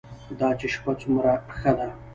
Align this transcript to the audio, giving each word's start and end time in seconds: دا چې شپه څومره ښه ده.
دا 0.39 0.49
چې 0.59 0.67
شپه 0.73 0.91
څومره 1.01 1.33
ښه 1.57 1.71
ده. 1.77 1.87